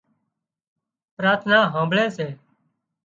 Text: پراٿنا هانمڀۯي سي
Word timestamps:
پراٿنا 1.15 1.59
هانمڀۯي 1.73 2.07
سي 2.15 2.27